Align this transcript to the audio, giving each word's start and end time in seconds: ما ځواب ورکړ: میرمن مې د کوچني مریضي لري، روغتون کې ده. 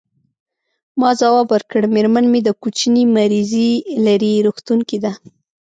ما 0.99 1.09
ځواب 1.19 1.47
ورکړ: 1.53 1.81
میرمن 1.95 2.25
مې 2.31 2.39
د 2.43 2.49
کوچني 2.61 3.03
مریضي 3.15 3.69
لري، 4.05 4.33
روغتون 4.45 4.79
کې 4.89 4.97
ده. 5.03 5.11